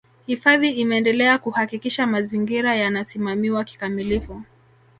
[0.25, 4.41] Hifadhi imeendelea kuhakikisha mazingira yanasimamiwa kikamilifu